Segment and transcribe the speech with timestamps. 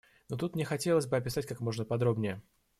[0.29, 2.41] Но тут мне хотелось бы описать как можно подробнее.